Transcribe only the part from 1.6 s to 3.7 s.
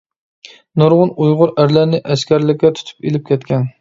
ئەرلەرنى ئەسكەرلىككە تۇتۇپ ئېلىپ كەتكەن.